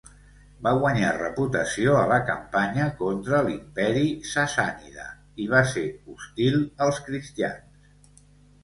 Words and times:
Va 0.67 0.71
guanyar 0.83 1.09
reputació 1.17 1.93
a 1.97 2.07
la 2.13 2.17
campanya 2.31 2.87
contra 3.03 3.43
l'Imperi 3.49 4.09
Sassànida 4.33 5.07
i 5.45 5.49
va 5.55 5.63
ser 5.77 5.87
hostil 6.17 6.61
als 6.89 7.01
cristians. 7.11 8.23